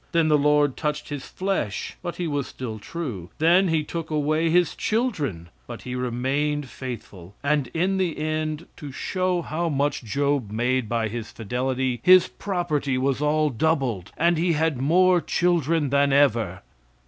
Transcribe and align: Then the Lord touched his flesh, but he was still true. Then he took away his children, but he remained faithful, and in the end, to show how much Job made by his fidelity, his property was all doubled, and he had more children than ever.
Then 0.13 0.29
the 0.29 0.35
Lord 0.39 0.75
touched 0.77 1.09
his 1.09 1.27
flesh, 1.27 1.95
but 2.01 2.15
he 2.15 2.25
was 2.25 2.47
still 2.47 2.79
true. 2.79 3.29
Then 3.37 3.67
he 3.67 3.83
took 3.83 4.09
away 4.09 4.49
his 4.49 4.73
children, 4.73 5.49
but 5.67 5.83
he 5.83 5.93
remained 5.93 6.69
faithful, 6.69 7.35
and 7.43 7.67
in 7.67 7.97
the 7.97 8.17
end, 8.17 8.65
to 8.77 8.91
show 8.91 9.43
how 9.43 9.69
much 9.69 10.03
Job 10.03 10.51
made 10.51 10.89
by 10.89 11.07
his 11.07 11.29
fidelity, 11.31 11.99
his 12.01 12.27
property 12.27 12.97
was 12.97 13.21
all 13.21 13.51
doubled, 13.51 14.11
and 14.17 14.39
he 14.39 14.53
had 14.53 14.81
more 14.81 15.21
children 15.21 15.91
than 15.91 16.11
ever. 16.11 16.63